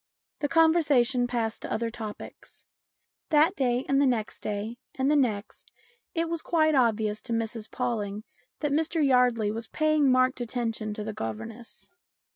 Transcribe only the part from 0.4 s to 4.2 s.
conversation passed to other topics. That day, and the